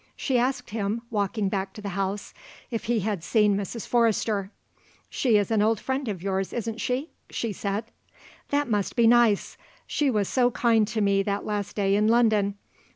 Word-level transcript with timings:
She 0.15 0.39
asked 0.39 0.71
him, 0.71 1.03
walking 1.11 1.47
back 1.47 1.73
to 1.73 1.81
the 1.83 1.89
house, 1.89 2.33
if 2.71 2.85
he 2.85 3.01
had 3.01 3.23
seen 3.23 3.55
Mrs. 3.55 3.85
Forrester. 3.87 4.49
"She 5.11 5.37
is 5.37 5.51
an 5.51 5.61
old 5.61 5.79
friend 5.79 6.07
of 6.07 6.23
yours, 6.23 6.53
isn't 6.53 6.81
she?" 6.81 7.11
she 7.29 7.53
said. 7.53 7.85
"That 8.49 8.67
must 8.67 8.95
be 8.95 9.05
nice. 9.05 9.57
She 9.85 10.09
was 10.09 10.27
so 10.27 10.49
kind 10.49 10.87
to 10.87 11.01
me 11.01 11.21
that 11.21 11.45
last 11.45 11.75
day 11.75 11.95
in 11.95 12.07
London. 12.07 12.55